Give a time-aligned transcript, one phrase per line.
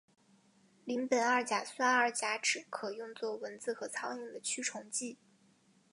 [0.83, 5.19] 邻苯二甲酸二甲酯可用作蚊子和苍蝇的驱虫剂。